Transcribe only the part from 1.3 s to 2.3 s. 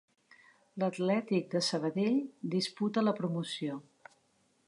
de Sabadell